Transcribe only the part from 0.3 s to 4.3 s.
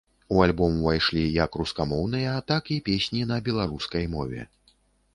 У альбом увайшлі як рускамоўныя, так і песні на беларускай